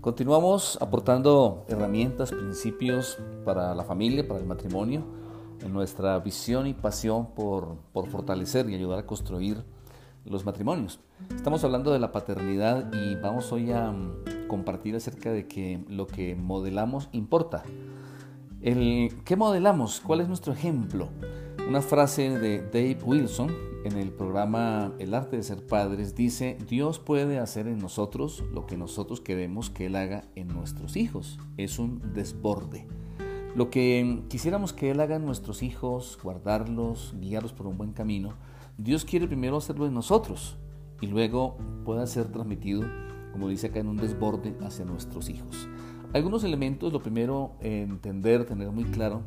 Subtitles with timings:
[0.00, 5.04] Continuamos aportando herramientas, principios para la familia, para el matrimonio,
[5.60, 9.62] en nuestra visión y pasión por, por, fortalecer y ayudar a construir
[10.24, 11.00] los matrimonios.
[11.36, 16.06] Estamos hablando de la paternidad y vamos hoy a mm, compartir acerca de que lo
[16.06, 17.62] que modelamos importa.
[18.62, 20.00] El, ¿Qué modelamos?
[20.00, 21.10] ¿Cuál es nuestro ejemplo?
[21.70, 26.98] Una frase de Dave Wilson en el programa El arte de ser padres dice, Dios
[26.98, 31.38] puede hacer en nosotros lo que nosotros queremos que Él haga en nuestros hijos.
[31.58, 32.88] Es un desborde.
[33.54, 38.34] Lo que quisiéramos que Él haga en nuestros hijos, guardarlos, guiarlos por un buen camino,
[38.76, 40.56] Dios quiere primero hacerlo en nosotros
[41.00, 42.82] y luego pueda ser transmitido,
[43.30, 45.68] como dice acá, en un desborde hacia nuestros hijos.
[46.14, 49.22] Algunos elementos, lo primero, entender, tener muy claro,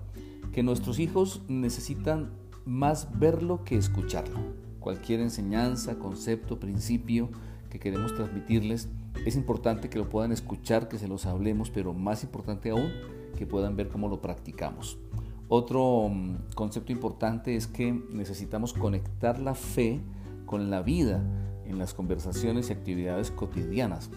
[0.54, 2.32] que nuestros hijos necesitan
[2.66, 4.40] más verlo que escucharlo.
[4.80, 7.30] Cualquier enseñanza, concepto, principio
[7.70, 8.88] que queremos transmitirles,
[9.26, 12.92] es importante que lo puedan escuchar, que se los hablemos, pero más importante aún,
[13.38, 15.00] que puedan ver cómo lo practicamos.
[15.48, 20.02] Otro mm, concepto importante es que necesitamos conectar la fe
[20.46, 21.24] con la vida
[21.66, 24.12] en las conversaciones y actividades cotidianas.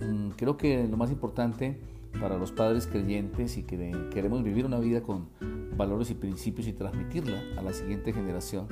[0.00, 1.78] Mm, creo que lo más importante
[2.20, 5.28] para los padres creyentes y que queremos vivir una vida con
[5.76, 8.66] valores y principios y transmitirla a la siguiente generación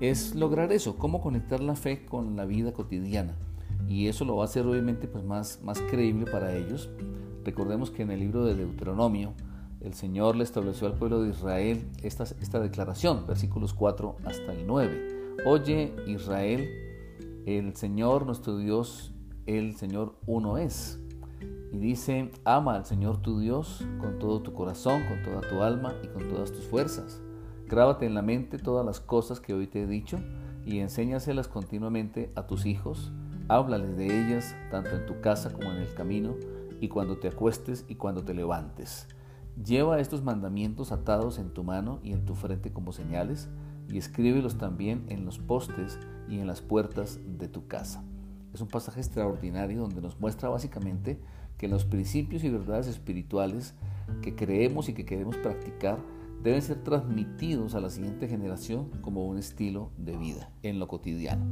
[0.00, 3.36] es lograr eso, cómo conectar la fe con la vida cotidiana.
[3.88, 6.90] Y eso lo va a hacer obviamente pues más, más creíble para ellos.
[7.44, 9.34] Recordemos que en el libro de Deuteronomio
[9.80, 14.66] el Señor le estableció al pueblo de Israel esta, esta declaración, versículos 4 hasta el
[14.66, 15.38] 9.
[15.46, 16.68] Oye Israel,
[17.46, 19.12] el Señor nuestro Dios,
[19.46, 20.99] el Señor uno es.
[21.72, 25.94] Y dice, ama al Señor tu Dios con todo tu corazón, con toda tu alma
[26.02, 27.20] y con todas tus fuerzas.
[27.68, 30.18] Grábate en la mente todas las cosas que hoy te he dicho
[30.66, 33.12] y enséñaselas continuamente a tus hijos.
[33.48, 36.34] Háblales de ellas tanto en tu casa como en el camino
[36.80, 39.06] y cuando te acuestes y cuando te levantes.
[39.64, 43.48] Lleva estos mandamientos atados en tu mano y en tu frente como señales
[43.88, 45.98] y escríbelos también en los postes
[46.28, 48.02] y en las puertas de tu casa.
[48.52, 51.20] Es un pasaje extraordinario donde nos muestra básicamente
[51.56, 53.74] que los principios y verdades espirituales
[54.22, 55.98] que creemos y que queremos practicar
[56.42, 61.44] deben ser transmitidos a la siguiente generación como un estilo de vida en lo cotidiano.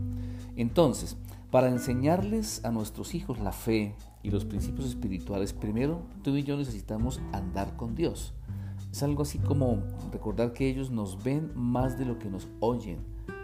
[0.57, 1.17] Entonces,
[1.51, 6.57] para enseñarles a nuestros hijos la fe y los principios espirituales, primero tú y yo
[6.57, 8.33] necesitamos andar con Dios.
[8.91, 12.99] Es algo así como recordar que ellos nos ven más de lo que nos oyen.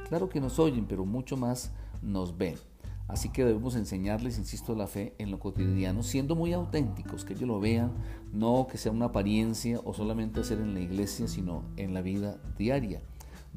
[0.09, 1.73] Claro que nos oyen, pero mucho más
[2.03, 2.57] nos ven.
[3.07, 7.47] Así que debemos enseñarles, insisto, la fe en lo cotidiano, siendo muy auténticos, que ellos
[7.49, 7.93] lo vean,
[8.33, 12.39] no que sea una apariencia o solamente hacer en la iglesia, sino en la vida
[12.57, 13.03] diaria.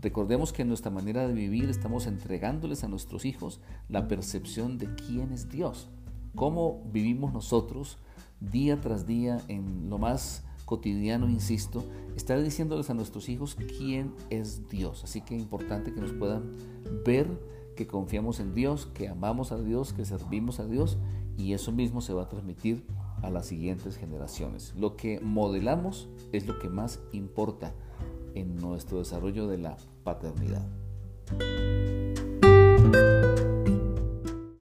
[0.02, 4.94] Recordemos que en nuestra manera de vivir estamos entregándoles a nuestros hijos la percepción de
[4.94, 5.88] quién es Dios,
[6.36, 7.98] cómo vivimos nosotros
[8.40, 11.84] día tras día en lo más cotidiano, insisto,
[12.16, 15.04] está diciéndoles a nuestros hijos quién es Dios.
[15.06, 16.52] Así que es importante que nos puedan
[17.06, 17.28] ver
[17.78, 20.98] que confiamos en Dios, que amamos a Dios, que servimos a Dios
[21.38, 22.86] y eso mismo se va a transmitir
[23.22, 24.74] a las siguientes generaciones.
[24.76, 27.74] Lo que modelamos es lo que más importa
[28.34, 30.68] en nuestro desarrollo de la paternidad.